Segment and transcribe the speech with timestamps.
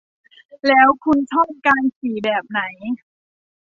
[0.67, 2.61] แล้วคุณชอบการขี่แบบไหน